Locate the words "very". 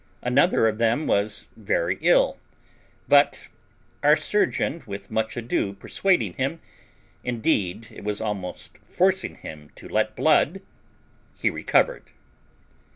1.55-1.99